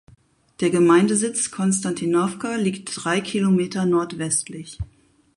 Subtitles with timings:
[0.61, 4.79] Der Gemeindesitz Konstantinowka liegt drei Kilometer nordwestlich.